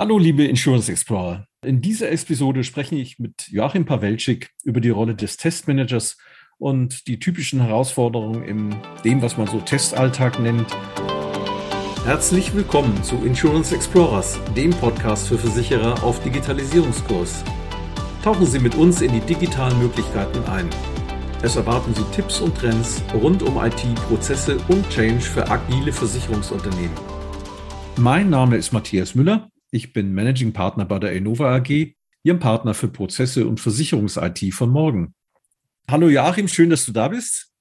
[0.00, 1.46] Hallo, liebe Insurance Explorer.
[1.62, 6.16] In dieser Episode spreche ich mit Joachim Pawelczyk über die Rolle des Testmanagers
[6.56, 8.74] und die typischen Herausforderungen in
[9.04, 10.74] dem, was man so Testalltag nennt.
[12.06, 17.44] Herzlich willkommen zu Insurance Explorers, dem Podcast für Versicherer auf Digitalisierungskurs.
[18.24, 20.70] Tauchen Sie mit uns in die digitalen Möglichkeiten ein.
[21.42, 26.96] Es erwarten Sie Tipps und Trends rund um IT, Prozesse und Change für agile Versicherungsunternehmen.
[27.98, 29.50] Mein Name ist Matthias Müller.
[29.72, 34.68] Ich bin Managing Partner bei der Innova AG, Ihrem Partner für Prozesse und Versicherungs-IT von
[34.68, 35.14] morgen.
[35.88, 37.52] Hallo Joachim, schön, dass du da bist.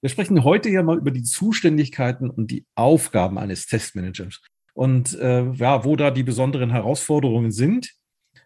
[0.00, 4.40] Wir sprechen heute ja mal über die Zuständigkeiten und die Aufgaben eines Testmanagers
[4.74, 7.90] und äh, ja, wo da die besonderen Herausforderungen sind.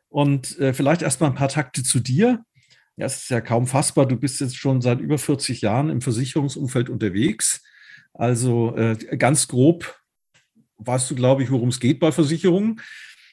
[0.08, 2.42] Und äh, vielleicht erst mal ein paar Takte zu dir.
[2.96, 4.06] Ja, es ist ja kaum fassbar.
[4.06, 7.62] Du bist jetzt schon seit über 40 Jahren im Versicherungsumfeld unterwegs.
[8.14, 9.99] Also äh, ganz grob
[10.80, 12.80] weißt du, glaube ich, worum es geht bei Versicherungen.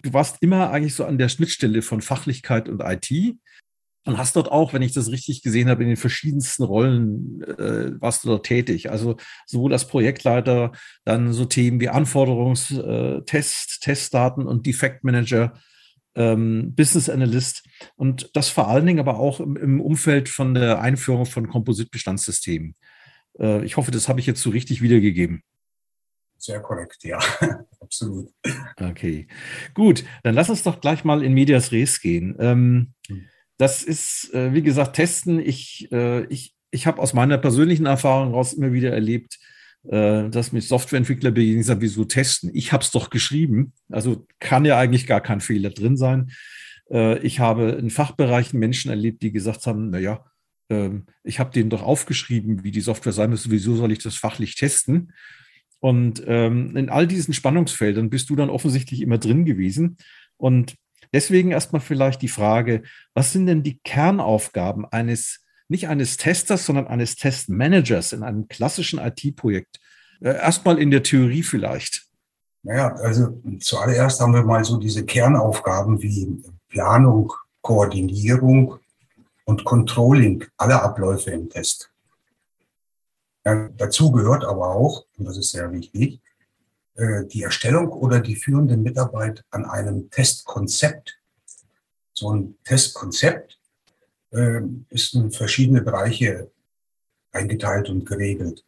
[0.04, 3.38] Du warst immer eigentlich so an der Schnittstelle von Fachlichkeit und IT
[4.08, 8.00] und hast dort auch, wenn ich das richtig gesehen habe, in den verschiedensten Rollen äh,
[8.00, 8.90] warst du dort tätig.
[8.90, 10.72] Also sowohl als Projektleiter,
[11.04, 13.22] dann so Themen wie Anforderungstest, äh,
[13.82, 15.54] Testdaten und Defektmanager,
[16.16, 17.64] ähm, Business Analyst
[17.96, 22.76] und das vor allen Dingen aber auch im, im Umfeld von der Einführung von Kompositbestandssystemen.
[23.40, 25.44] Äh, ich hoffe, das habe ich jetzt so richtig wiedergegeben.
[26.38, 27.20] Sehr korrekt, ja,
[27.80, 28.30] absolut.
[28.80, 29.28] Okay,
[29.74, 32.36] gut, dann lass uns doch gleich mal in Medias Res gehen.
[32.40, 33.26] Ähm, hm.
[33.58, 35.40] das ist, äh, wie gesagt, Testen.
[35.40, 39.40] Ich, äh, ich, ich habe aus meiner persönlichen Erfahrung heraus immer wieder erlebt,
[39.88, 42.52] äh, dass mich Softwareentwickler begegnen, sagen, wieso testen?
[42.54, 43.74] Ich habe es doch geschrieben.
[43.90, 46.32] Also kann ja eigentlich gar kein Fehler drin sein.
[46.92, 50.26] Äh, ich habe in Fachbereichen Menschen erlebt, die gesagt haben, naja,
[50.70, 54.16] ähm, ich habe denen doch aufgeschrieben, wie die Software sein muss, wieso soll ich das
[54.16, 55.14] fachlich testen?
[55.88, 59.96] Und ähm, in all diesen Spannungsfeldern bist du dann offensichtlich immer drin gewesen.
[60.36, 60.76] Und
[61.14, 66.88] deswegen erstmal vielleicht die Frage, was sind denn die Kernaufgaben eines, nicht eines Testers, sondern
[66.88, 69.80] eines Testmanagers in einem klassischen IT-Projekt?
[70.20, 72.06] Äh, erstmal in der Theorie vielleicht.
[72.64, 77.32] Naja, also zuallererst haben wir mal so diese Kernaufgaben wie Planung,
[77.62, 78.78] Koordinierung
[79.46, 81.90] und Controlling aller Abläufe im Test.
[83.48, 86.20] Ja, dazu gehört aber auch, und das ist sehr wichtig,
[86.96, 91.18] äh, die Erstellung oder die führende Mitarbeit an einem Testkonzept.
[92.12, 93.58] So ein Testkonzept
[94.32, 94.60] äh,
[94.90, 96.52] ist in verschiedene Bereiche
[97.32, 98.66] eingeteilt und geregelt.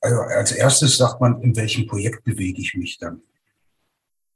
[0.00, 3.20] Also als erstes sagt man, in welchem Projekt bewege ich mich dann?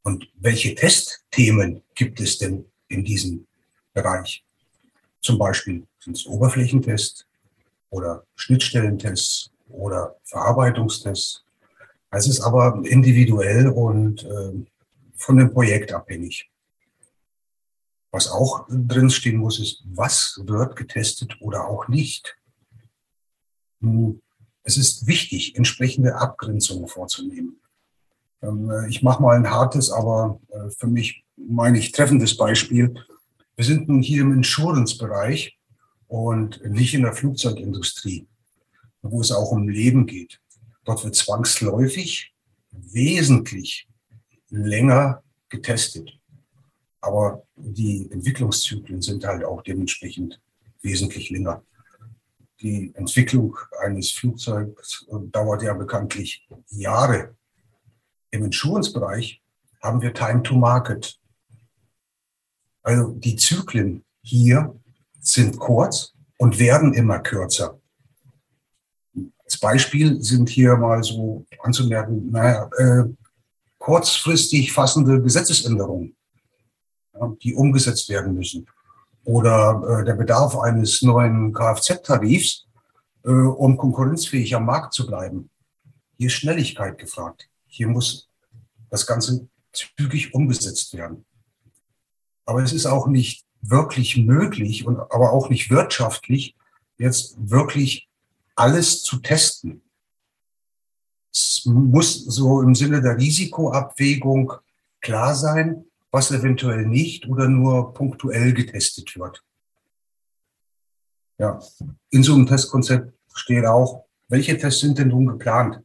[0.02, 3.46] Und welche Testthemen gibt es denn in diesem
[3.92, 4.44] Bereich?
[5.20, 7.28] Zum Beispiel sind es Oberflächentests,
[7.94, 11.44] oder Schnittstellentests oder Verarbeitungstests.
[12.10, 14.53] Es ist aber individuell und äh,
[15.16, 16.50] von dem Projekt abhängig.
[18.10, 22.37] Was auch drin stehen muss, ist, was wird getestet oder auch nicht.
[23.81, 24.21] Hm,
[24.65, 27.61] es ist wichtig, entsprechende Abgrenzungen vorzunehmen.
[28.43, 32.94] Ähm, ich mache mal ein hartes, aber äh, für mich meine ich treffendes Beispiel.
[33.56, 35.53] Wir sind nun hier im Insurance-Bereich
[36.14, 38.28] und nicht in der Flugzeugindustrie,
[39.02, 40.41] wo es auch um Leben geht.
[40.84, 42.32] Dort wird zwangsläufig
[42.70, 43.88] wesentlich
[44.48, 46.16] länger getestet.
[47.00, 50.41] Aber die Entwicklungszyklen sind halt auch dementsprechend
[50.82, 51.64] wesentlich länger.
[52.60, 57.34] Die Entwicklung eines Flugzeugs dauert ja bekanntlich Jahre.
[58.31, 59.42] Im Insurance-Bereich
[59.82, 61.19] haben wir Time to Market.
[62.84, 64.81] Also die Zyklen hier
[65.24, 67.80] sind kurz und werden immer kürzer.
[69.44, 73.04] Als Beispiel sind hier mal so anzumerken, naja, äh,
[73.78, 76.16] kurzfristig fassende Gesetzesänderungen,
[77.14, 78.66] ja, die umgesetzt werden müssen.
[79.24, 82.66] Oder äh, der Bedarf eines neuen Kfz-Tarifs,
[83.24, 85.50] äh, um konkurrenzfähig am Markt zu bleiben.
[86.16, 87.48] Hier ist Schnelligkeit gefragt.
[87.66, 88.28] Hier muss
[88.90, 91.25] das Ganze zügig umgesetzt werden.
[92.46, 96.55] Aber es ist auch nicht wirklich möglich und aber auch nicht wirtschaftlich,
[96.99, 98.08] jetzt wirklich
[98.55, 99.82] alles zu testen.
[101.32, 104.52] Es muss so im Sinne der Risikoabwägung
[105.00, 109.43] klar sein, was eventuell nicht oder nur punktuell getestet wird.
[111.38, 111.61] Ja,
[112.11, 115.81] in so einem Testkonzept steht auch, welche Tests sind denn nun geplant?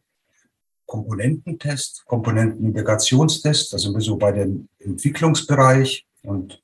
[0.86, 6.62] Komponententest, Komponentenintegrationstest, da sind wir so bei dem Entwicklungsbereich und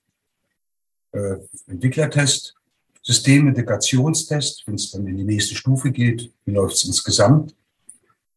[1.15, 2.55] äh, Entwicklertest,
[3.01, 7.55] Systemintegrationstest, wenn es dann in die nächste Stufe geht, wie läuft es insgesamt,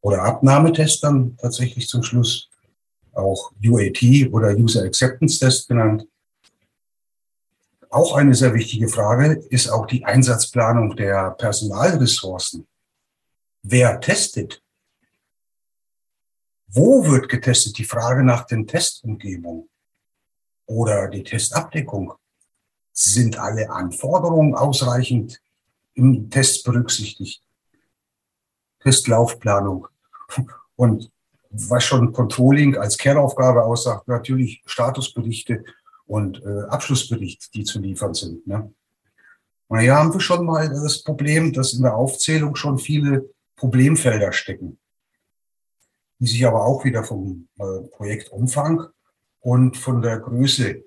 [0.00, 2.48] oder Abnahmetest dann tatsächlich zum Schluss.
[3.12, 6.06] auch UAT oder User Acceptance Test genannt.
[7.90, 12.64] Auch eine sehr wichtige Frage ist auch die Einsatzplanung der Personalressourcen.
[13.62, 14.62] Wer testet?
[16.68, 17.78] Wo wird getestet?
[17.78, 19.68] Die Frage nach den Testumgebungen
[20.66, 22.12] oder die Testabdeckung.
[23.00, 25.40] Sind alle Anforderungen ausreichend
[25.94, 27.44] im Test berücksichtigt?
[28.80, 29.86] Testlaufplanung.
[30.74, 31.08] Und
[31.50, 35.62] was schon Controlling als Kernaufgabe aussagt, natürlich Statusberichte
[36.06, 38.44] und äh, Abschlussbericht, die zu liefern sind.
[38.48, 38.74] Ne?
[39.68, 44.32] Und hier haben wir schon mal das Problem, dass in der Aufzählung schon viele Problemfelder
[44.32, 44.76] stecken,
[46.18, 48.88] die sich aber auch wieder vom äh, Projektumfang
[49.38, 50.82] und von der Größe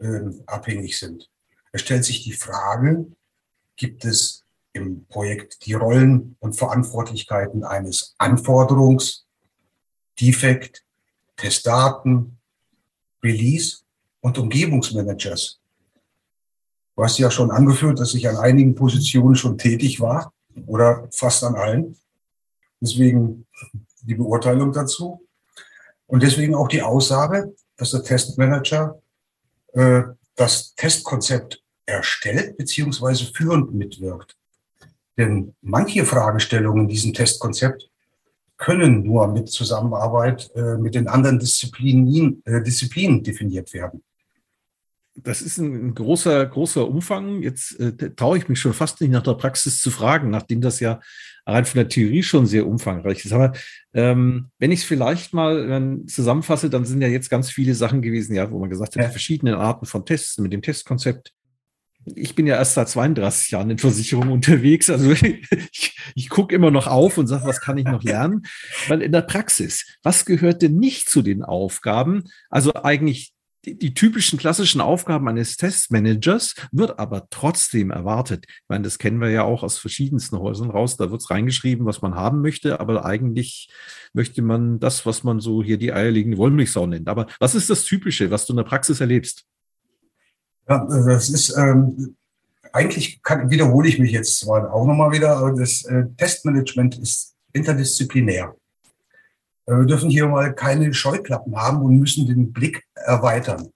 [0.00, 1.31] äh, abhängig sind.
[1.72, 3.06] Es stellt sich die Frage,
[3.76, 9.22] gibt es im Projekt die Rollen und Verantwortlichkeiten eines Anforderungs-,
[10.20, 10.84] Defekt,
[11.36, 12.38] Testdaten,
[13.22, 13.78] Release
[14.20, 15.60] und Umgebungsmanagers.
[16.94, 20.32] Du hast ja schon angeführt, dass ich an einigen Positionen schon tätig war
[20.66, 21.96] oder fast an allen.
[22.80, 23.46] Deswegen
[24.02, 25.26] die Beurteilung dazu.
[26.06, 29.00] Und deswegen auch die Aussage, dass der Testmanager
[29.72, 30.02] äh,
[30.34, 34.36] das Testkonzept erstellt beziehungsweise führend mitwirkt.
[35.16, 37.90] Denn manche Fragestellungen in diesem Testkonzept
[38.56, 44.02] können nur mit Zusammenarbeit äh, mit den anderen Disziplinen, äh, Disziplinen definiert werden
[45.14, 47.42] das ist ein großer, großer Umfang.
[47.42, 50.80] Jetzt äh, traue ich mich schon fast nicht nach der Praxis zu fragen, nachdem das
[50.80, 51.00] ja
[51.44, 53.32] rein von der Theorie schon sehr umfangreich ist.
[53.32, 53.52] Aber
[53.92, 58.00] ähm, wenn ich es vielleicht mal äh, zusammenfasse, dann sind ja jetzt ganz viele Sachen
[58.00, 59.10] gewesen, ja, wo man gesagt hat, ja.
[59.10, 61.32] verschiedene Arten von Tests mit dem Testkonzept.
[62.04, 64.90] Ich bin ja erst seit 32 Jahren in Versicherung unterwegs.
[64.90, 65.10] Also
[65.72, 68.42] ich, ich gucke immer noch auf und sage, was kann ich noch lernen?
[68.88, 72.24] Weil in der Praxis, was gehört denn nicht zu den Aufgaben?
[72.50, 73.32] Also eigentlich
[73.64, 78.46] die, die, typischen klassischen Aufgaben eines Testmanagers wird aber trotzdem erwartet.
[78.48, 80.96] Ich meine, das kennen wir ja auch aus verschiedensten Häusern raus.
[80.96, 83.68] Da wird es reingeschrieben, was man haben möchte, aber eigentlich
[84.12, 87.08] möchte man das, was man so hier die eierlegende Wollmilchsau nennt.
[87.08, 89.44] Aber was ist das Typische, was du in der Praxis erlebst?
[90.68, 92.16] Ja, das ist ähm,
[92.72, 97.34] eigentlich kann, wiederhole ich mich jetzt zwar auch nochmal wieder, aber das äh, Testmanagement ist
[97.52, 98.54] interdisziplinär.
[99.66, 103.72] Äh, wir dürfen hier mal keine Scheuklappen haben und müssen den Blick erweitern.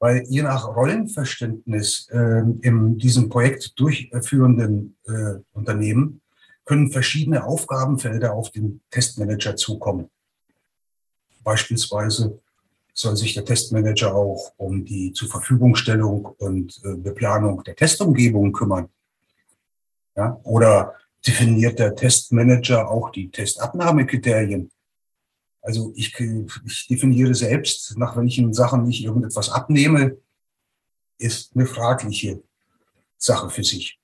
[0.00, 6.20] Weil je nach Rollenverständnis äh, in diesem Projekt durchführenden äh, Unternehmen
[6.64, 10.10] können verschiedene Aufgabenfelder auf den Testmanager zukommen.
[11.42, 12.40] Beispielsweise
[12.94, 18.88] soll sich der Testmanager auch um die zur Verfügungstellung und äh, Beplanung der Testumgebung kümmern.
[20.16, 20.40] Ja?
[20.44, 20.94] Oder
[21.26, 24.70] definiert der Testmanager auch die Testabnahmekriterien
[25.64, 30.18] also ich, ich definiere selbst, nach welchen Sachen ich irgendetwas abnehme,
[31.16, 32.42] ist eine fragliche
[33.16, 33.98] Sache für sich.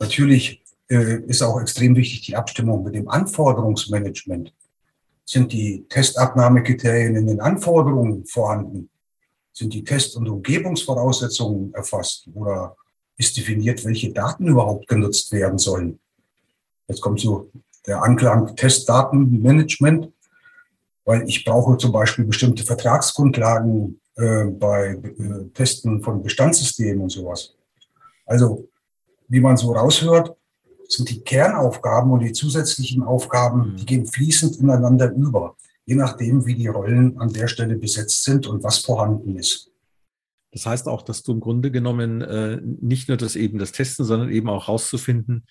[0.00, 4.52] Natürlich äh, ist auch extrem wichtig die Abstimmung mit dem Anforderungsmanagement.
[5.30, 8.90] Sind die Testabnahmekriterien in den Anforderungen vorhanden?
[9.52, 12.28] Sind die Test- und Umgebungsvoraussetzungen erfasst?
[12.34, 12.76] Oder
[13.16, 16.00] ist definiert, welche Daten überhaupt genutzt werden sollen?
[16.88, 17.50] Jetzt kommt so
[17.86, 20.10] der Anklang Testdatenmanagement
[21.04, 27.54] weil ich brauche zum Beispiel bestimmte Vertragsgrundlagen äh, bei äh, Testen von Bestandssystemen und sowas.
[28.26, 28.68] Also,
[29.26, 30.36] wie man so raushört,
[30.92, 33.76] sind die Kernaufgaben und die zusätzlichen Aufgaben, mhm.
[33.76, 35.56] die gehen fließend ineinander über,
[35.86, 39.70] je nachdem, wie die Rollen an der Stelle besetzt sind und was vorhanden ist.
[40.52, 44.04] Das heißt auch, dass du im Grunde genommen äh, nicht nur das eben das Testen,
[44.04, 45.46] sondern eben auch rauszufinden,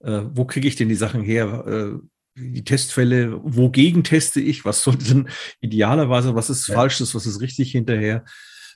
[0.00, 1.98] äh, wo kriege ich denn die Sachen her, äh,
[2.38, 5.28] die Testfälle, wogegen teste ich, was sollte denn
[5.60, 6.74] idealerweise, was ist ja.
[6.74, 8.24] falsches, was ist richtig hinterher.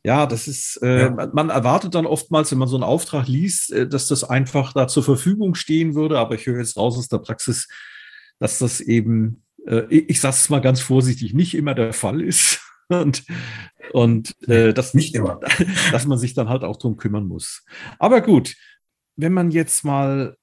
[0.03, 1.31] Ja, das ist, äh, ja.
[1.33, 4.89] man erwartet dann oftmals, wenn man so einen Auftrag liest, äh, dass das einfach da
[4.89, 7.69] zur Verfügung stehen würde, aber ich höre jetzt raus aus der Praxis,
[8.39, 12.61] dass das eben, äh, ich sage es mal ganz vorsichtig, nicht immer der Fall ist.
[12.89, 13.23] Und,
[13.93, 15.39] und äh, das nicht immer,
[15.93, 17.65] dass man sich dann halt auch drum kümmern muss.
[18.01, 18.57] Aber gut,
[19.15, 20.37] wenn man jetzt mal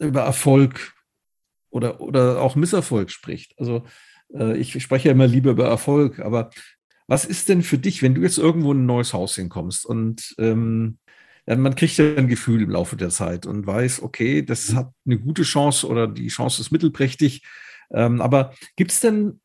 [0.00, 0.94] über Erfolg
[1.70, 3.54] oder, oder auch Misserfolg spricht.
[3.58, 3.84] Also
[4.34, 6.50] äh, ich spreche ja immer lieber über Erfolg, aber
[7.06, 10.34] was ist denn für dich, wenn du jetzt irgendwo in ein neues Haus hinkommst und
[10.38, 10.98] ähm,
[11.46, 14.76] man kriegt ja ein Gefühl im Laufe der Zeit und weiß, okay, das mhm.
[14.76, 17.46] hat eine gute Chance oder die Chance ist mittelprächtig.
[17.92, 19.40] Ähm, aber gibt es denn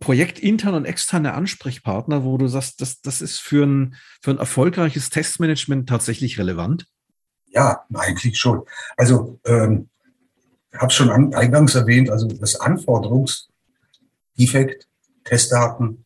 [0.00, 5.10] projektinterne und externe Ansprechpartner, wo du sagst, das, das ist für ein, für ein erfolgreiches
[5.10, 6.88] Testmanagement tatsächlich relevant?
[7.46, 8.62] Ja, eigentlich schon.
[8.96, 9.88] Also ähm,
[10.76, 14.88] habe schon an, eingangs erwähnt, also das Anforderungsdefekt
[15.22, 16.03] Testdaten,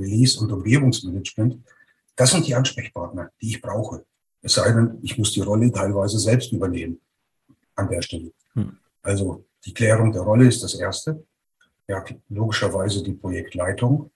[0.00, 1.58] Release und Umgebungsmanagement.
[2.16, 4.04] Das sind die Ansprechpartner, die ich brauche.
[4.42, 7.00] Es sei denn, ich muss die Rolle teilweise selbst übernehmen
[7.74, 8.32] an der Stelle.
[8.54, 8.76] Hm.
[9.02, 11.24] Also die Klärung der Rolle ist das Erste.
[11.88, 14.10] Ja, logischerweise die Projektleitung.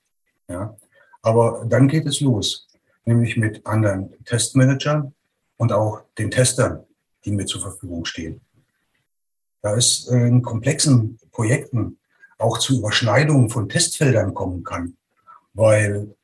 [0.49, 0.77] Ja.
[1.23, 2.69] Aber dann geht es los,
[3.05, 5.15] nämlich mit anderen Testmanagern
[5.57, 6.85] und auch den Testern,
[7.25, 8.41] die mir zur Verfügung stehen.
[9.63, 11.99] Da es in komplexen Projekten
[12.39, 14.97] auch zu Überschneidungen von Testfeldern kommen kann,
[15.55, 16.15] weil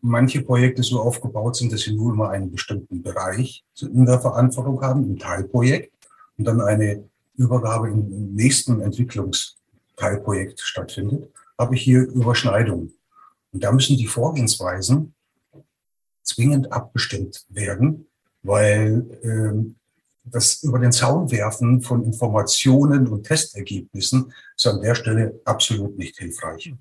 [0.00, 4.80] manche Projekte so aufgebaut sind, dass sie nur immer einen bestimmten Bereich in der Verantwortung
[4.82, 5.92] haben, ein Teilprojekt,
[6.38, 12.92] und dann eine Übergabe im nächsten Entwicklungsteilprojekt stattfindet, habe ich hier Überschneidungen.
[13.52, 15.14] Und da müssen die Vorgehensweisen
[16.22, 18.06] zwingend abgestimmt werden,
[18.42, 19.76] weil ähm,
[20.24, 26.16] das über den Zaun werfen von Informationen und Testergebnissen ist an der Stelle absolut nicht
[26.16, 26.74] hilfreich.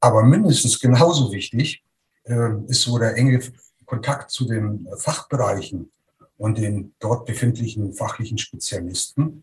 [0.00, 1.82] Aber mindestens genauso wichtig
[2.24, 3.40] äh, ist so der enge
[3.84, 5.90] Kontakt zu den Fachbereichen
[6.36, 9.42] und den dort befindlichen fachlichen Spezialisten,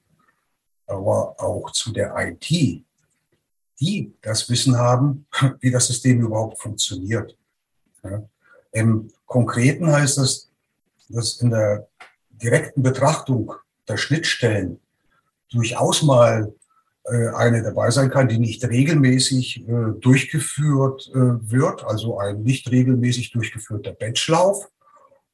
[0.87, 2.83] aber auch zu der IT,
[3.79, 5.25] die das Wissen haben,
[5.59, 7.35] wie das System überhaupt funktioniert.
[8.03, 8.23] Ja.
[8.71, 10.49] Im Konkreten heißt das,
[11.09, 11.87] dass in der
[12.29, 13.53] direkten Betrachtung
[13.87, 14.79] der Schnittstellen
[15.51, 16.53] durchaus mal
[17.11, 23.31] eine dabei sein kann, die nicht regelmäßig äh, durchgeführt äh, wird, also ein nicht regelmäßig
[23.31, 24.69] durchgeführter Batchlauf.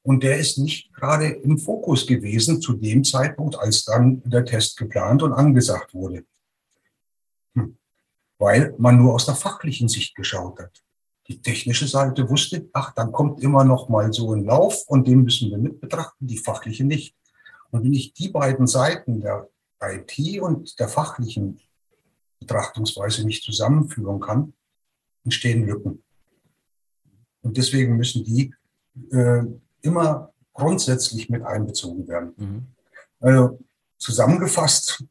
[0.04, 4.78] Und der ist nicht gerade im Fokus gewesen zu dem Zeitpunkt, als dann der Test
[4.78, 6.26] geplant und angesagt wurde.
[7.54, 7.78] Hm.
[8.38, 10.84] Weil man nur aus der fachlichen Sicht geschaut hat.
[11.28, 15.24] Die technische Seite wusste, ach, dann kommt immer noch mal so ein Lauf und den
[15.24, 17.16] müssen wir mit betrachten, die fachliche nicht.
[17.70, 19.48] Und wenn ich die beiden Seiten der
[19.82, 21.60] IT und der fachlichen
[22.40, 24.54] Betrachtungsweise nicht zusammenführen kann,
[25.24, 26.04] entstehen Lücken.
[27.42, 28.54] Und deswegen müssen die
[29.12, 29.44] äh,
[29.82, 32.34] immer grundsätzlich mit einbezogen werden.
[32.38, 32.68] Mhm.
[33.20, 33.60] Also
[33.98, 35.04] zusammengefasst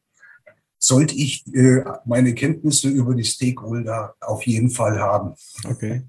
[0.79, 5.35] sollte ich äh, meine Kenntnisse über die Stakeholder auf jeden Fall haben.
[5.65, 6.05] Okay.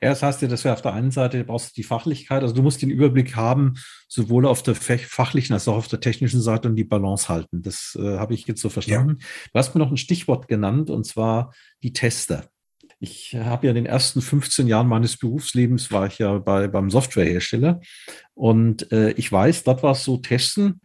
[0.00, 2.54] Ja, das heißt ja, dass wir auf der einen Seite brauchst du die Fachlichkeit, also
[2.54, 3.74] du musst den Überblick haben,
[4.08, 7.62] sowohl auf der fachlichen als auch auf der technischen Seite und die Balance halten.
[7.62, 9.18] Das äh, habe ich jetzt so verstanden.
[9.20, 9.26] Ja.
[9.52, 11.52] Du hast mir noch ein Stichwort genannt und zwar
[11.82, 12.44] die Tester.
[12.98, 16.88] Ich habe ja in den ersten 15 Jahren meines Berufslebens war ich ja bei, beim
[16.88, 17.80] Softwarehersteller
[18.34, 20.80] und äh, ich weiß, dort war es so, Testen,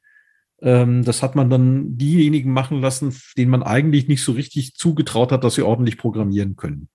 [0.62, 5.32] ähm, das hat man dann diejenigen machen lassen, denen man eigentlich nicht so richtig zugetraut
[5.32, 6.90] hat, dass sie ordentlich programmieren können.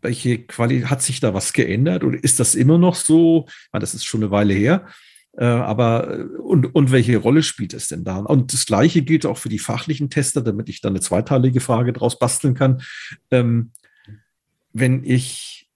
[0.00, 3.46] Welche Qualität hat sich da was geändert oder ist das immer noch so?
[3.72, 4.86] Meine, das ist schon eine Weile her.
[5.36, 8.18] Äh, aber äh, und, und welche Rolle spielt es denn da?
[8.18, 11.92] Und das Gleiche gilt auch für die fachlichen Tester, damit ich da eine zweiteilige Frage
[11.92, 12.82] draus basteln kann.
[13.30, 13.72] Ähm,
[14.72, 15.68] wenn ich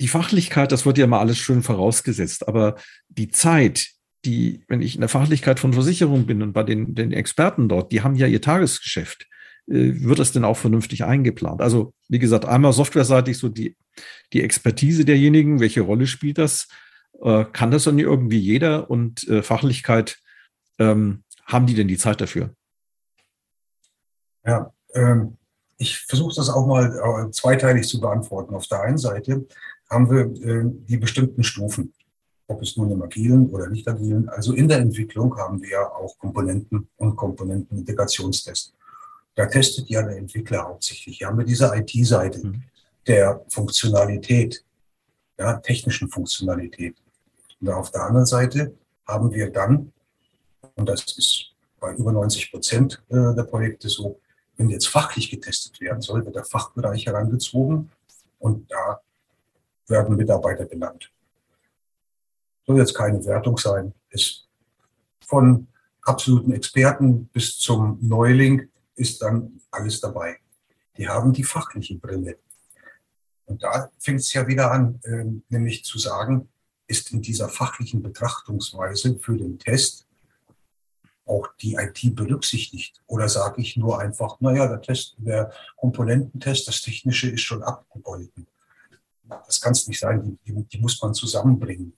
[0.00, 2.76] die Fachlichkeit, das wird ja immer alles schön vorausgesetzt, aber
[3.08, 3.88] die Zeit,
[4.24, 7.92] die, wenn ich in der Fachlichkeit von Versicherungen bin und bei den, den Experten dort,
[7.92, 9.26] die haben ja ihr Tagesgeschäft.
[9.70, 11.60] Äh, wird das denn auch vernünftig eingeplant?
[11.60, 13.76] Also, wie gesagt, einmal softwareseitig so die,
[14.32, 16.68] die Expertise derjenigen, welche Rolle spielt das?
[17.22, 18.90] Äh, kann das dann irgendwie jeder?
[18.90, 20.18] Und äh, Fachlichkeit,
[20.78, 22.54] ähm, haben die denn die Zeit dafür?
[24.44, 25.36] Ja, ähm,
[25.78, 28.54] ich versuche das auch mal äh, zweiteilig zu beantworten.
[28.54, 29.46] Auf der einen Seite
[29.88, 31.92] haben wir äh, die bestimmten Stufen
[32.50, 34.28] ob es nun im agilen oder nicht agilen.
[34.28, 38.74] Also in der Entwicklung haben wir ja auch Komponenten und Komponentenintegrationstests.
[39.40, 41.16] Da testet ja der Entwickler hauptsächlich.
[41.16, 42.62] Hier haben wir diese IT-Seite mhm.
[43.06, 44.62] der Funktionalität,
[45.38, 46.96] ja, technischen Funktionalität.
[47.58, 48.74] Und auf der anderen Seite
[49.06, 49.92] haben wir dann,
[50.74, 54.20] und das ist bei über 90 Prozent äh, der Projekte so,
[54.58, 57.90] wenn jetzt fachlich getestet werden soll, wird der Fachbereich herangezogen
[58.40, 59.00] und da
[59.86, 61.10] werden Mitarbeiter benannt
[62.66, 64.46] soll jetzt keine Wertung sein, ist
[65.26, 65.66] von
[66.02, 68.68] absoluten Experten bis zum Neuling
[69.00, 70.38] ist dann alles dabei.
[70.96, 72.38] Die haben die fachliche Brille.
[73.46, 76.48] Und da fängt es ja wieder an, äh, nämlich zu sagen,
[76.86, 80.06] ist in dieser fachlichen Betrachtungsweise für den Test
[81.24, 83.00] auch die IT berücksichtigt?
[83.06, 88.46] Oder sage ich nur einfach, naja, der Test, der Komponententest, das Technische ist schon abgegolten.
[89.46, 91.96] Das kann es nicht sein, die, die, die muss man zusammenbringen.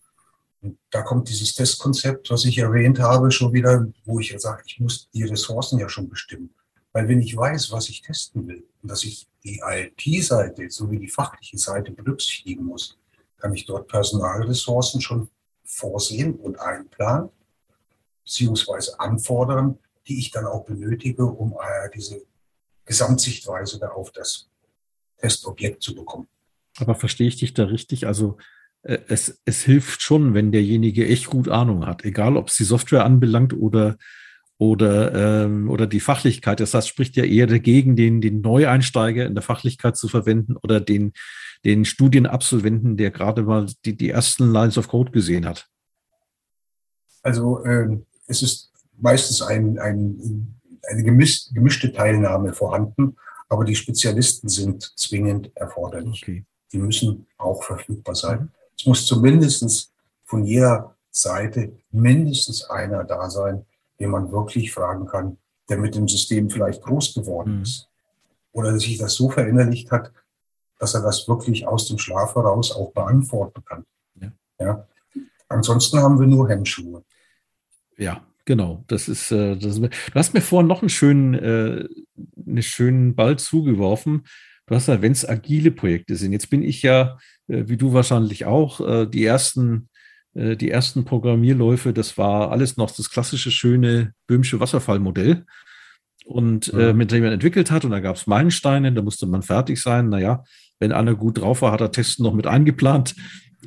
[0.61, 4.63] Und da kommt dieses Testkonzept, was ich erwähnt habe, schon wieder, wo ich ja sage,
[4.67, 6.55] ich muss die Ressourcen ja schon bestimmen.
[6.93, 11.09] Weil wenn ich weiß, was ich testen will und dass ich die IT-Seite sowie die
[11.09, 12.99] fachliche Seite berücksichtigen muss,
[13.39, 15.29] kann ich dort Personalressourcen schon
[15.65, 17.31] vorsehen und einplanen,
[18.25, 22.23] beziehungsweise anfordern, die ich dann auch benötige, um äh, diese
[22.85, 24.49] Gesamtsichtweise da auf das
[25.19, 26.29] Testobjekt zu bekommen.
[26.79, 28.07] Aber verstehe ich dich da richtig?
[28.07, 28.37] Also
[28.83, 32.65] äh, es, es hilft schon, wenn derjenige echt gut Ahnung hat, egal ob es die
[32.65, 33.97] Software anbelangt oder,
[34.63, 36.61] oder, ähm, oder die Fachlichkeit.
[36.61, 40.81] Das heißt, spricht ja eher dagegen, den, den Neueinsteiger in der Fachlichkeit zu verwenden oder
[40.81, 41.15] den,
[41.65, 45.67] den Studienabsolventen, der gerade mal die, die ersten Lines of Code gesehen hat.
[47.25, 50.55] Also ähm, es ist meistens ein, ein,
[50.89, 53.17] eine gemischt, gemischte Teilnahme vorhanden,
[53.49, 56.23] aber die Spezialisten sind zwingend erforderlich.
[56.23, 56.45] Okay.
[56.73, 58.53] Die müssen auch verfügbar sein.
[58.79, 59.93] Es muss zumindest
[60.25, 63.67] von jeder Seite mindestens einer da sein,
[64.03, 67.63] den man wirklich fragen kann, der mit dem System vielleicht groß geworden mhm.
[67.63, 67.89] ist
[68.51, 70.13] oder sich das so verinnerlicht hat,
[70.81, 73.85] dass er das wirklich aus dem Schlaf heraus auch beantworten kann.
[74.21, 74.33] Ja.
[74.59, 74.89] ja.
[75.49, 77.05] Ansonsten haben wir nur Hemmschuhe.
[77.97, 78.83] Ja, genau.
[78.89, 81.89] Das ist, äh, das ist, du hast mir vorhin noch einen schönen, äh,
[82.45, 84.25] einen schönen Ball zugeworfen.
[84.67, 86.33] Du hast ja, wenn es agile Projekte sind.
[86.33, 89.89] Jetzt bin ich ja, äh, wie du wahrscheinlich auch, die ersten
[90.35, 95.45] die ersten Programmierläufe, das war alles noch das klassische, schöne böhmische Wasserfallmodell.
[96.25, 99.43] Und äh, mit dem man entwickelt hat, und da gab es Meilensteine, da musste man
[99.43, 100.09] fertig sein.
[100.09, 100.45] Naja,
[100.79, 103.15] wenn einer gut drauf war, hat er Testen noch mit eingeplant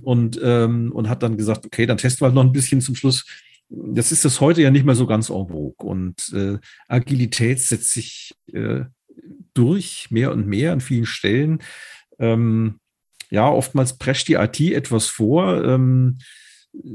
[0.04, 2.96] und, ähm, und hat dann gesagt, okay, dann testen wir halt noch ein bisschen zum
[2.96, 3.26] Schluss.
[3.70, 5.76] Das ist das heute ja nicht mehr so ganz en vogue.
[5.78, 6.58] Und äh,
[6.88, 8.86] Agilität setzt sich äh,
[9.54, 11.60] durch, mehr und mehr an vielen Stellen.
[12.20, 12.80] Ähm,
[13.30, 15.64] ja, oftmals prescht die IT etwas vor.
[15.64, 16.20] Ähm,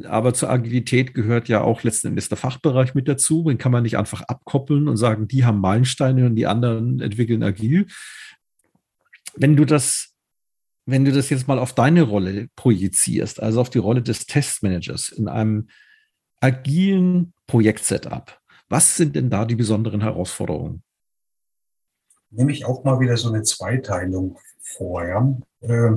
[0.04, 3.44] aber zur Agilität gehört ja auch letzten Endes der Fachbereich mit dazu.
[3.44, 7.42] Den kann man nicht einfach abkoppeln und sagen, die haben Meilensteine und die anderen entwickeln
[7.42, 7.86] agil.
[9.34, 10.14] Wenn du das,
[10.86, 15.10] wenn du das jetzt mal auf deine Rolle projizierst, also auf die Rolle des Testmanagers
[15.10, 15.68] in einem
[16.40, 20.82] agilen Projektsetup, was sind denn da die besonderen Herausforderungen?
[22.30, 25.04] Nehme ich auch mal wieder so eine Zweiteilung vor.
[25.04, 25.36] Ja?
[25.60, 25.96] Äh,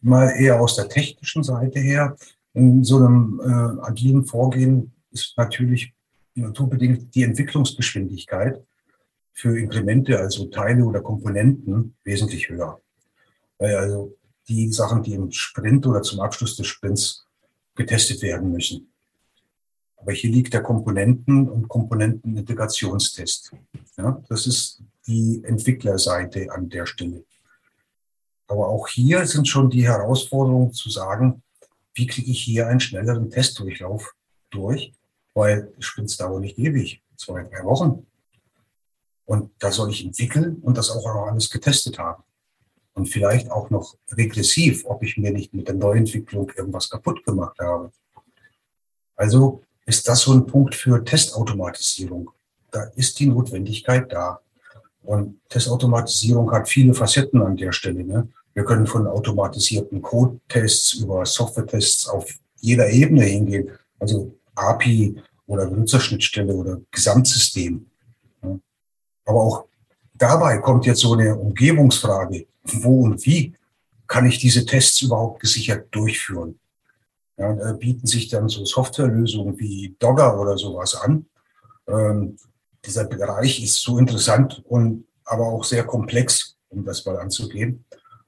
[0.00, 2.16] mal eher aus der technischen Seite her
[2.54, 5.92] in so einem äh, agilen Vorgehen ist natürlich
[6.34, 8.64] naturbedingt die Entwicklungsgeschwindigkeit
[9.32, 12.80] für Inkremente, also Teile oder Komponenten, wesentlich höher.
[13.58, 14.16] Weil also
[14.48, 17.26] die Sachen, die im Sprint oder zum Abschluss des Sprints
[17.74, 18.88] getestet werden müssen.
[19.96, 23.52] Aber hier liegt der Komponenten- und Komponentenintegrationstest.
[23.96, 27.24] Ja, das ist die Entwicklerseite an der Stelle.
[28.46, 31.42] Aber auch hier sind schon die Herausforderungen zu sagen,
[31.94, 34.14] wie kriege ich hier einen schnelleren Testdurchlauf
[34.50, 34.92] durch,
[35.34, 38.06] weil Sprints dauern nicht ewig, zwei, drei Wochen.
[39.26, 42.22] Und da soll ich entwickeln und das auch noch alles getestet haben.
[42.92, 47.58] Und vielleicht auch noch regressiv, ob ich mir nicht mit der Neuentwicklung irgendwas kaputt gemacht
[47.58, 47.90] habe.
[49.16, 52.30] Also ist das so ein Punkt für Testautomatisierung.
[52.70, 54.40] Da ist die Notwendigkeit da.
[55.02, 58.04] Und Testautomatisierung hat viele Facetten an der Stelle.
[58.04, 58.28] Ne?
[58.54, 66.54] Wir können von automatisierten Code-Tests über Software-Tests auf jeder Ebene hingehen, also API oder Benutzerschnittstelle
[66.54, 67.86] oder Gesamtsystem.
[69.26, 69.64] Aber auch
[70.14, 72.46] dabei kommt jetzt so eine Umgebungsfrage.
[72.62, 73.54] Wo und wie
[74.06, 76.58] kann ich diese Tests überhaupt gesichert durchführen?
[77.36, 81.26] Ja, da bieten sich dann so Softwarelösungen wie Dogger oder sowas an.
[81.88, 82.36] Ähm,
[82.84, 87.84] dieser Bereich ist so interessant und aber auch sehr komplex, um das mal anzugehen.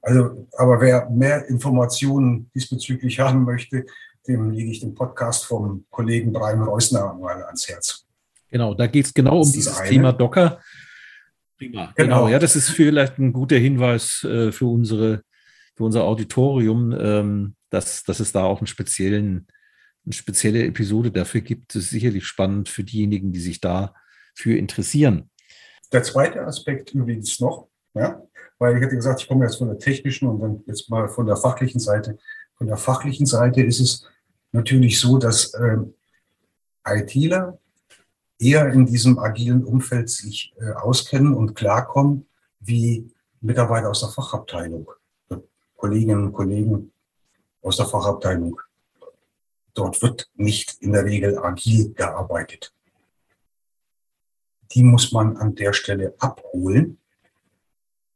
[0.07, 3.85] Also, aber wer mehr Informationen diesbezüglich haben möchte,
[4.25, 8.05] dem lege ich den Podcast vom Kollegen Brian Reusner mal ans Herz.
[8.49, 9.89] Genau, da geht es genau um dieses eine.
[9.89, 10.61] Thema Docker.
[11.57, 11.91] Prima.
[11.97, 12.19] Genau.
[12.21, 12.27] genau.
[12.29, 15.23] ja, das ist vielleicht ein guter Hinweis äh, für unsere,
[15.75, 19.47] für unser Auditorium, ähm, dass, dass es da auch einen speziellen,
[20.05, 21.75] eine spezielle Episode dafür gibt.
[21.75, 25.29] Das ist sicherlich spannend für diejenigen, die sich dafür interessieren.
[25.91, 28.21] Der zweite Aspekt übrigens noch, ja,
[28.59, 31.25] weil ich hatte gesagt, ich komme jetzt von der technischen und dann jetzt mal von
[31.25, 32.17] der fachlichen Seite.
[32.55, 34.07] Von der fachlichen Seite ist es
[34.51, 35.77] natürlich so, dass äh,
[36.85, 37.59] ITler
[38.39, 42.27] eher in diesem agilen Umfeld sich äh, auskennen und klarkommen
[42.59, 44.89] wie Mitarbeiter aus der Fachabteilung,
[45.75, 46.91] Kolleginnen und Kollegen
[47.61, 48.59] aus der Fachabteilung.
[49.73, 52.73] Dort wird nicht in der Regel agil gearbeitet.
[54.71, 56.97] Die muss man an der Stelle abholen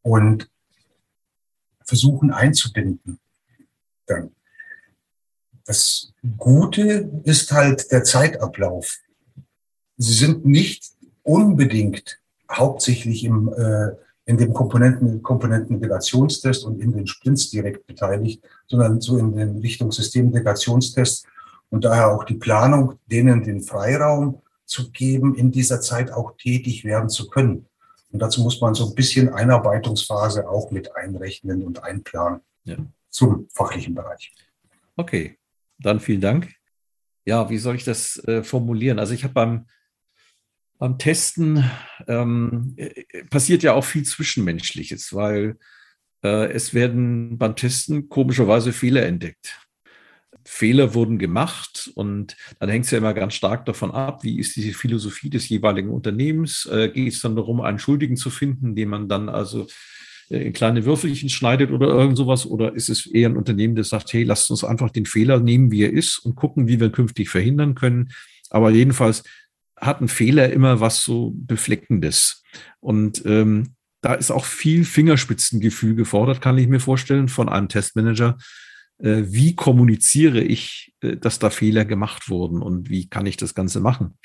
[0.02, 0.50] und
[1.84, 3.20] versuchen einzubinden.
[4.06, 4.32] Dann.
[5.66, 8.98] Das Gute ist halt der Zeitablauf.
[9.98, 10.92] Sie sind nicht
[11.24, 13.92] unbedingt hauptsächlich im, äh,
[14.26, 19.92] in dem Komponenten, Komponentenintegrationstest und in den Sprints direkt beteiligt, sondern so in den Richtung
[19.92, 21.26] Systemintegrationstest
[21.70, 26.84] und daher auch die Planung, denen den Freiraum zu geben, in dieser Zeit auch tätig
[26.84, 27.68] werden zu können
[28.12, 32.78] Und dazu muss man so ein bisschen Einarbeitungsphase auch mit einrechnen und einplanen ja.
[33.10, 34.34] zum fachlichen Bereich.
[34.96, 35.38] Okay,
[35.80, 36.54] dann vielen Dank.
[37.26, 39.00] Ja, wie soll ich das äh, formulieren?
[39.00, 39.68] Also ich habe beim,
[40.78, 41.64] beim Testen
[42.08, 45.58] ähm, äh, passiert ja auch viel Zwischenmenschliches, weil
[46.24, 49.60] äh, es werden beim Testen komischerweise Fehler entdeckt.
[50.46, 54.56] Fehler wurden gemacht und dann hängt es ja immer ganz stark davon ab, wie ist
[54.56, 56.66] diese Philosophie des jeweiligen Unternehmens.
[56.66, 59.68] Äh, geht es dann darum, einen Schuldigen zu finden, den man dann also
[60.30, 62.46] äh, in kleine Würfelchen schneidet oder irgend sowas?
[62.46, 65.72] Oder ist es eher ein Unternehmen, das sagt, hey, lasst uns einfach den Fehler nehmen,
[65.72, 68.10] wie er ist und gucken, wie wir künftig verhindern können?
[68.50, 69.24] Aber jedenfalls
[69.78, 72.44] hat ein Fehler immer was so Befleckendes.
[72.80, 78.38] Und ähm, da ist auch viel Fingerspitzengefühl gefordert, kann ich mir vorstellen, von einem Testmanager,
[79.02, 83.56] äh, wie kommuniziere ich, äh, dass da Fehler gemacht wurden und wie kann ich das
[83.56, 84.18] Ganze machen.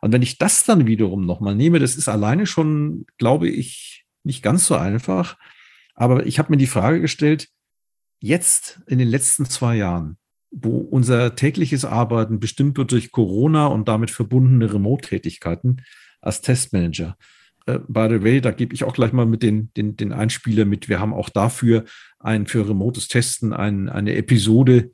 [0.00, 4.42] Und wenn ich das dann wiederum nochmal nehme, das ist alleine schon, glaube ich, nicht
[4.42, 5.36] ganz so einfach.
[5.94, 7.48] Aber ich habe mir die Frage gestellt,
[8.20, 10.16] jetzt in den letzten zwei Jahren,
[10.50, 15.82] wo unser tägliches Arbeiten bestimmt wird durch Corona und damit verbundene Remote-Tätigkeiten
[16.20, 17.16] als Testmanager,
[17.78, 20.88] by the way, da gebe ich auch gleich mal mit den, den, den Einspieler mit.
[20.88, 21.84] Wir haben auch dafür
[22.18, 24.90] ein für remotes Testen ein, eine Episode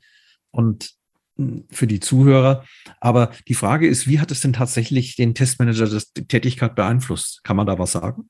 [0.51, 0.91] und
[1.37, 2.65] hm, für die Zuhörer.
[2.99, 7.43] Aber die Frage ist, wie hat es denn tatsächlich den Testmanager das, die Tätigkeit beeinflusst?
[7.43, 8.29] Kann man da was sagen?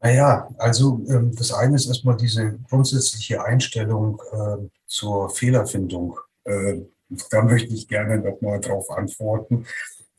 [0.00, 6.18] Naja, also ähm, das eine ist erstmal diese grundsätzliche Einstellung äh, zur Fehlerfindung.
[6.44, 6.82] Äh,
[7.30, 9.66] da möchte ich gerne nochmal drauf antworten,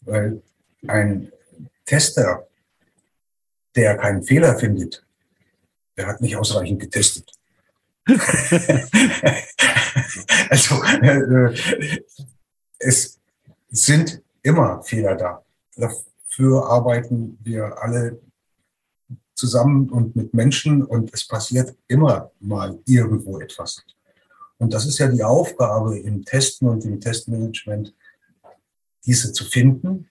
[0.02, 0.42] weil
[0.88, 1.32] ein
[1.88, 2.48] Tester,
[3.76, 5.04] der keinen Fehler findet,
[5.96, 7.32] der hat nicht ausreichend getestet.
[10.50, 11.58] also äh,
[12.78, 13.20] es
[13.70, 15.44] sind immer Fehler da.
[15.76, 18.22] Dafür arbeiten wir alle
[19.34, 23.84] zusammen und mit Menschen und es passiert immer mal irgendwo etwas.
[24.58, 27.94] Und das ist ja die Aufgabe im Testen und im Testmanagement,
[29.06, 30.10] diese zu finden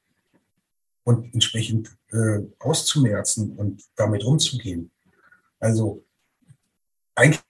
[1.07, 4.91] und entsprechend äh, auszumerzen und damit umzugehen.
[5.61, 6.05] Also
[7.15, 7.41] eigentlich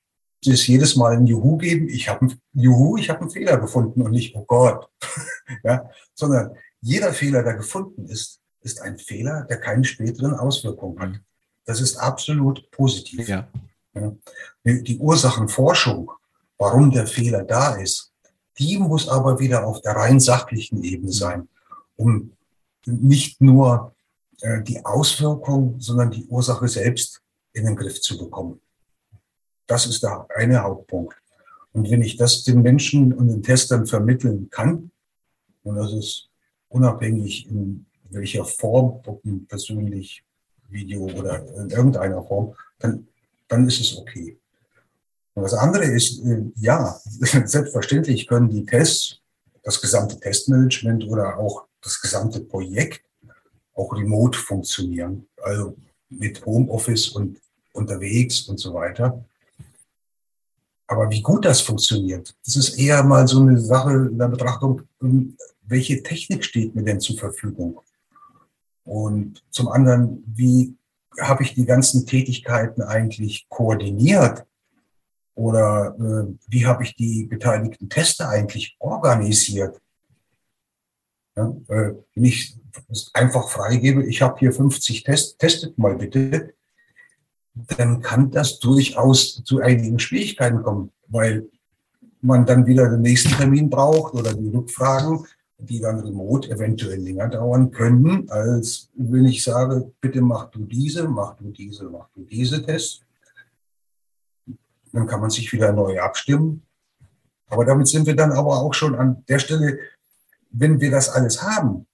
[0.44, 4.02] ist es jedes Mal ein Juhu geben, ich habe Juhu, ich habe einen Fehler gefunden
[4.02, 4.90] und nicht, oh Gott,
[5.64, 11.20] ja, sondern jeder Fehler, der gefunden ist, ist ein Fehler, der keine späteren Auswirkungen hat.
[11.64, 13.26] Das ist absolut positiv.
[13.26, 13.48] Ja.
[13.94, 14.12] Ja.
[14.64, 16.10] Die Ursachenforschung,
[16.58, 18.12] warum der Fehler da ist,
[18.58, 21.48] die muss aber wieder auf der rein sachlichen Ebene sein,
[21.96, 22.35] um
[22.86, 23.94] nicht nur
[24.40, 27.20] äh, die Auswirkung, sondern die Ursache selbst
[27.52, 28.60] in den Griff zu bekommen.
[29.66, 31.16] Das ist der eine Hauptpunkt.
[31.72, 34.90] Und wenn ich das den Menschen und den Testern vermitteln kann,
[35.62, 36.28] und das ist
[36.68, 40.22] unabhängig in welcher Form, ob persönlich,
[40.68, 43.06] Video oder in irgendeiner Form, dann,
[43.48, 44.36] dann ist es okay.
[45.34, 49.20] Und das andere ist, äh, ja, selbstverständlich können die Tests,
[49.62, 53.02] das gesamte Testmanagement oder auch das gesamte Projekt
[53.74, 55.76] auch remote funktionieren, also
[56.08, 57.40] mit Homeoffice und
[57.72, 59.24] unterwegs und so weiter.
[60.88, 64.82] Aber wie gut das funktioniert, das ist eher mal so eine Sache in der Betrachtung,
[65.02, 67.80] ähm, welche Technik steht mir denn zur Verfügung?
[68.84, 70.76] Und zum anderen, wie
[71.20, 74.46] habe ich die ganzen Tätigkeiten eigentlich koordiniert?
[75.34, 79.80] Oder äh, wie habe ich die beteiligten Tester eigentlich organisiert?
[81.36, 82.56] Ja, äh, wenn ich
[83.12, 86.54] einfach freigebe, ich habe hier 50 Tests, testet mal bitte,
[87.76, 91.48] dann kann das durchaus zu einigen Schwierigkeiten kommen, weil
[92.20, 95.26] man dann wieder den nächsten Termin braucht oder die Rückfragen,
[95.58, 101.08] die dann remote eventuell länger dauern können, als wenn ich sage, bitte mach du diese,
[101.08, 103.00] mach du diese, mach du diese Tests.
[104.92, 106.62] Dann kann man sich wieder neu abstimmen.
[107.48, 109.78] Aber damit sind wir dann aber auch schon an der Stelle,
[110.50, 111.86] wenn wir das alles haben,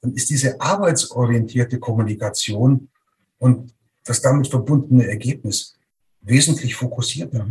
[0.00, 2.88] dann ist diese arbeitsorientierte Kommunikation
[3.38, 5.76] und das damit verbundene Ergebnis
[6.22, 7.46] wesentlich fokussierter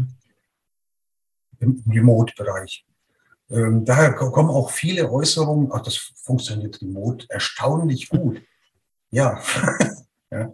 [1.60, 2.86] im Remote-Bereich.
[3.51, 8.41] Ähm, daher kommen auch viele Äußerungen, ach, das funktioniert remote erstaunlich gut.
[9.12, 9.41] Ja.
[10.32, 10.53] ja.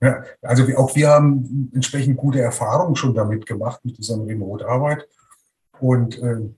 [0.00, 0.24] ja.
[0.42, 5.06] Also auch wir haben entsprechend gute Erfahrungen schon damit gemacht, mit dieser Remote-Arbeit.
[5.78, 6.48] Und äh,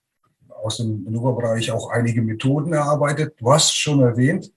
[0.62, 3.34] aus dem Manöverbereich auch einige Methoden erarbeitet.
[3.38, 4.52] Du hast schon erwähnt,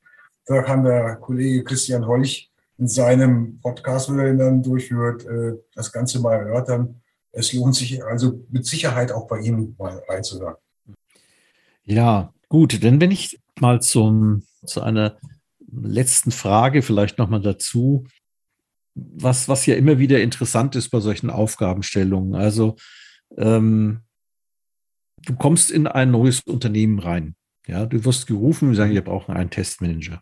[0.45, 5.53] da kann der Kollege Christian Holch in seinem Podcast, wo er ihn dann durchführt, äh,
[5.75, 7.01] das Ganze mal erörtern.
[7.31, 10.55] Es lohnt sich also mit Sicherheit auch bei ihm mal reinzuhören.
[11.83, 15.17] Ja, gut, denn wenn ich mal zum, zu einer
[15.71, 18.05] letzten Frage vielleicht nochmal dazu.
[18.93, 22.35] Was, was ja immer wieder interessant ist bei solchen Aufgabenstellungen.
[22.35, 22.75] Also
[23.37, 24.01] ähm,
[25.25, 27.35] du kommst in ein neues Unternehmen rein.
[27.67, 30.21] Ja, du wirst gerufen, wir sagen, wir brauchen einen Testmanager.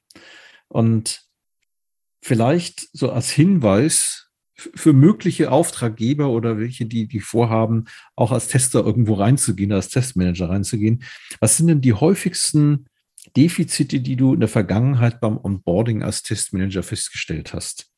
[0.68, 1.22] Und
[2.22, 7.86] vielleicht so als Hinweis für mögliche Auftraggeber oder welche, die, die vorhaben,
[8.16, 11.04] auch als Tester irgendwo reinzugehen, als Testmanager reinzugehen.
[11.40, 12.86] Was sind denn die häufigsten
[13.38, 17.90] Defizite, die du in der Vergangenheit beim Onboarding als Testmanager festgestellt hast?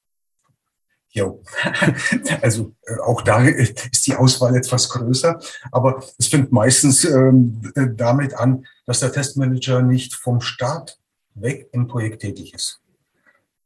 [1.13, 1.43] Jo,
[2.41, 7.62] also äh, auch da ist die Auswahl etwas größer, aber es fängt meistens ähm,
[7.97, 10.97] damit an, dass der Testmanager nicht vom Start
[11.34, 12.80] weg im Projekt tätig ist.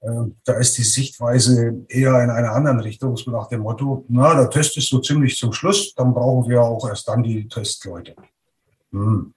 [0.02, 4.34] Ähm, da ist die Sichtweise eher in einer anderen Richtung, so nach dem Motto, na,
[4.34, 8.16] der Test ist so ziemlich zum Schluss, dann brauchen wir auch erst dann die Testleute.
[8.92, 9.36] Hm.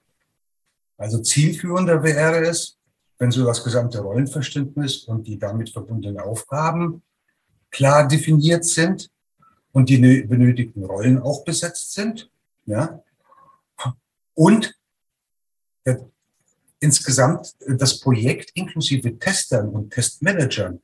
[0.97, 2.77] Also zielführender wäre es,
[3.19, 7.03] wenn so das gesamte Rollenverständnis und die damit verbundenen Aufgaben
[7.71, 9.09] klar definiert sind
[9.71, 12.29] und die benötigten Rollen auch besetzt sind.
[12.65, 13.01] Ja?
[14.33, 14.75] Und
[16.79, 20.81] insgesamt das Projekt inklusive Testern und Testmanagern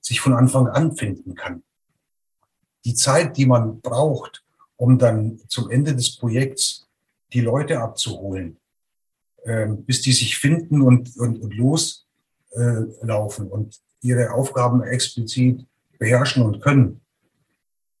[0.00, 1.62] sich von Anfang an finden kann.
[2.84, 4.44] Die Zeit, die man braucht,
[4.76, 6.86] um dann zum Ende des Projekts
[7.32, 8.58] die Leute abzuholen,
[9.44, 15.66] äh, bis die sich finden und, und, und loslaufen äh, und ihre Aufgaben explizit
[15.98, 17.00] beherrschen und können.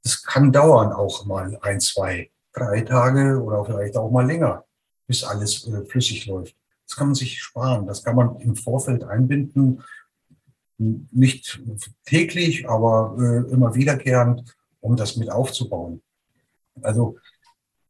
[0.02, 4.64] Das kann dauern auch mal ein, zwei, drei Tage oder vielleicht auch mal länger,
[5.06, 6.54] bis alles äh, flüssig läuft.
[6.86, 7.86] Das kann man sich sparen.
[7.86, 9.82] Das kann man im Vorfeld einbinden.
[10.76, 11.62] Nicht
[12.04, 16.02] täglich, aber äh, immer wiederkehrend, um das mit aufzubauen.
[16.82, 17.16] Also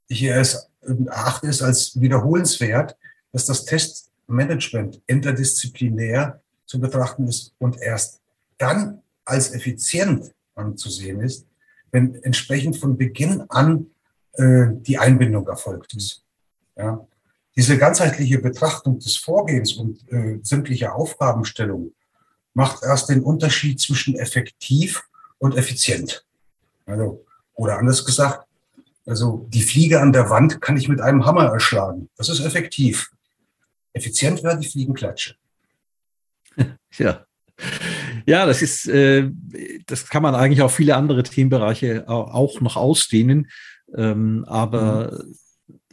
[0.06, 2.96] ich erachte es als wiederholenswert,
[3.32, 8.20] dass das Testmanagement interdisziplinär zu betrachten ist und erst
[8.58, 11.46] dann als effizient anzusehen ist,
[11.90, 13.86] wenn entsprechend von Beginn an
[14.32, 16.22] äh, die Einbindung erfolgt ist.
[16.76, 17.06] Ja?
[17.56, 21.92] Diese ganzheitliche Betrachtung des Vorgehens und äh, sämtlicher Aufgabenstellung
[22.52, 25.04] macht erst den Unterschied zwischen effektiv
[25.38, 26.24] und effizient.
[26.86, 28.46] Also, oder anders gesagt,
[29.06, 32.08] also die Fliege an der Wand kann ich mit einem Hammer erschlagen.
[32.16, 33.12] Das ist effektiv.
[33.92, 35.36] Effizient wäre die Fliegenklatsche.
[36.96, 37.26] Ja.
[38.26, 39.30] Ja, das ist, äh,
[39.86, 43.48] das kann man eigentlich auf viele andere Themenbereiche auch noch ausdehnen.
[43.94, 45.34] Ähm, aber mhm.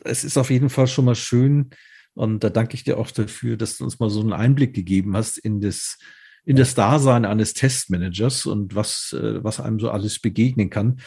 [0.04, 1.72] es ist auf jeden Fall schon mal schön.
[2.14, 5.16] Und da danke ich dir auch dafür, dass du uns mal so einen Einblick gegeben
[5.16, 5.98] hast in das,
[6.44, 11.00] in das Dasein eines Testmanagers und was, äh, was einem so alles begegnen kann.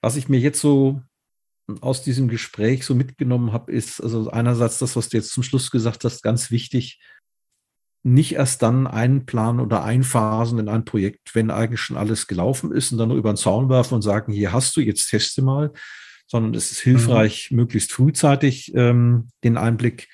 [0.00, 1.00] Was ich mir jetzt so
[1.80, 5.70] aus diesem Gespräch so mitgenommen habe, ist also einerseits das, was du jetzt zum Schluss
[5.70, 7.00] gesagt hast, ganz wichtig,
[8.02, 12.92] nicht erst dann einplanen oder einphasen in ein Projekt, wenn eigentlich schon alles gelaufen ist
[12.92, 15.72] und dann nur über den Zaun werfen und sagen, hier hast du, jetzt teste mal,
[16.26, 17.58] sondern es ist hilfreich, mhm.
[17.58, 20.08] möglichst frühzeitig ähm, den Einblick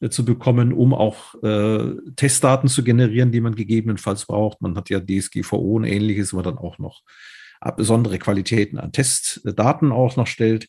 [0.00, 4.62] äh, zu bekommen, um auch äh, Testdaten zu generieren, die man gegebenenfalls braucht.
[4.62, 7.02] Man hat ja DSGVO und ähnliches, wo man dann auch noch
[7.76, 10.68] besondere Qualitäten an Testdaten auch noch stellt.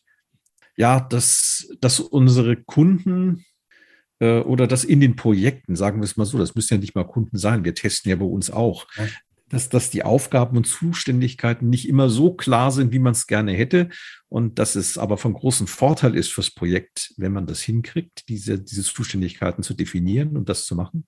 [0.78, 3.44] Ja, dass, dass unsere Kunden
[4.20, 6.94] äh, oder das in den Projekten, sagen wir es mal so, das müssen ja nicht
[6.94, 9.06] mal Kunden sein, wir testen ja bei uns auch, ja.
[9.48, 13.52] dass, dass die Aufgaben und Zuständigkeiten nicht immer so klar sind, wie man es gerne
[13.52, 13.88] hätte
[14.28, 18.58] und dass es aber von großem Vorteil ist fürs Projekt, wenn man das hinkriegt, diese,
[18.58, 21.06] diese Zuständigkeiten zu definieren und das zu machen.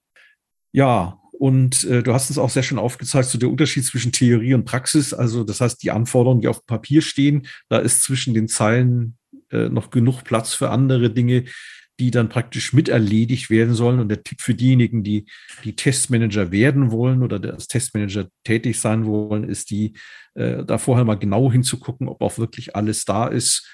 [0.73, 4.55] Ja, und äh, du hast es auch sehr schön aufgezeigt, so der Unterschied zwischen Theorie
[4.55, 5.14] und Praxis.
[5.14, 9.16] Also das heißt, die Anforderungen, die auf Papier stehen, da ist zwischen den Zeilen
[9.51, 11.44] äh, noch genug Platz für andere Dinge,
[11.98, 13.98] die dann praktisch mit erledigt werden sollen.
[13.98, 15.26] Und der Tipp für diejenigen, die
[15.64, 19.94] die Testmanager werden wollen oder als Testmanager tätig sein wollen, ist die,
[20.34, 23.68] äh, da vorher mal genau hinzugucken, ob auch wirklich alles da ist,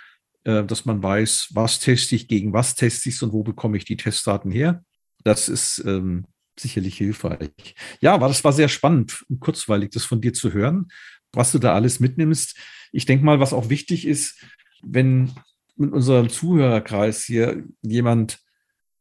[0.44, 3.84] äh, dass man weiß, was teste ich, gegen was teste ich und wo bekomme ich
[3.84, 4.82] die Testdaten her.
[5.22, 6.24] Das ist ähm,
[6.58, 7.74] sicherlich hilfreich.
[8.00, 10.88] Ja, aber das war sehr spannend und kurzweilig, das von dir zu hören,
[11.32, 12.56] was du da alles mitnimmst.
[12.92, 14.44] Ich denke mal, was auch wichtig ist,
[14.82, 15.32] wenn
[15.76, 18.38] mit unserem Zuhörerkreis hier jemand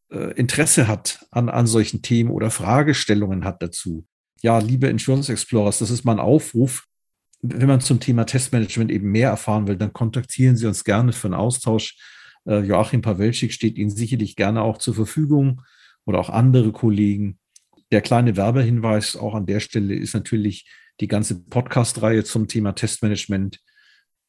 [0.09, 4.05] äh, Interesse hat an, an solchen Themen oder Fragestellungen hat dazu.
[4.41, 6.85] Ja, liebe Insurance Explorers, das ist mein Aufruf.
[7.41, 11.27] Wenn man zum Thema Testmanagement eben mehr erfahren will, dann kontaktieren Sie uns gerne für
[11.27, 11.97] einen Austausch.
[12.45, 15.61] Äh, Joachim Pawelschik steht Ihnen sicherlich gerne auch zur Verfügung
[16.05, 17.39] oder auch andere Kollegen.
[17.91, 23.59] Der kleine Werbehinweis auch an der Stelle ist natürlich die ganze Podcast-Reihe zum Thema Testmanagement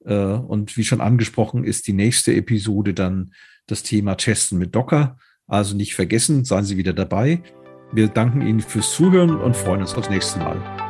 [0.04, 3.32] und wie schon angesprochen, ist die nächste Episode dann
[3.66, 5.16] das Thema Testen mit Docker.
[5.46, 7.42] Also nicht vergessen, seien Sie wieder dabei.
[7.92, 10.83] Wir danken Ihnen fürs Zuhören und freuen uns aufs nächste Mal.